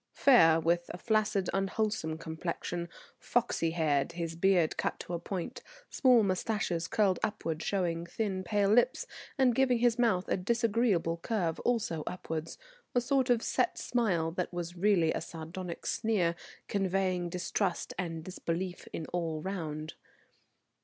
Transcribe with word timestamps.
Fair, 0.15 0.59
with 0.59 0.89
a 0.91 0.97
flaccid 0.97 1.47
unwholesome 1.53 2.17
complexion, 2.17 2.89
foxy 3.19 3.69
haired, 3.69 4.13
his 4.13 4.35
beard 4.35 4.75
cut 4.75 4.99
to 4.99 5.13
a 5.13 5.19
point, 5.19 5.61
small 5.91 6.23
moustaches 6.23 6.87
curled 6.87 7.19
upward 7.21 7.61
showing 7.61 8.07
thin 8.07 8.43
pale 8.43 8.71
lips, 8.71 9.05
and 9.37 9.53
giving 9.53 9.77
his 9.77 9.99
mouth 9.99 10.27
a 10.27 10.35
disagreeable 10.35 11.17
curve 11.17 11.59
also 11.59 12.01
upwards, 12.07 12.57
a 12.95 12.99
sort 12.99 13.29
of 13.29 13.43
set 13.43 13.77
smile 13.77 14.31
that 14.31 14.51
was 14.51 14.75
really 14.75 15.13
a 15.13 15.21
sardonic 15.21 15.85
sneer, 15.85 16.35
conveying 16.67 17.29
distrust 17.29 17.93
and 17.99 18.23
disbelief 18.23 18.87
in 18.91 19.05
all 19.13 19.39
around. 19.43 19.93